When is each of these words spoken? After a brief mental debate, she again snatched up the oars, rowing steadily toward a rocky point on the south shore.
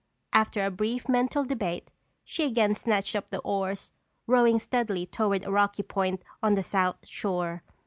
After 0.33 0.65
a 0.65 0.71
brief 0.71 1.07
mental 1.07 1.43
debate, 1.45 1.91
she 2.23 2.43
again 2.45 2.73
snatched 2.73 3.15
up 3.15 3.29
the 3.29 3.37
oars, 3.41 3.91
rowing 4.25 4.57
steadily 4.57 5.05
toward 5.05 5.45
a 5.45 5.51
rocky 5.51 5.83
point 5.83 6.23
on 6.41 6.55
the 6.55 6.63
south 6.63 7.05
shore. 7.07 7.61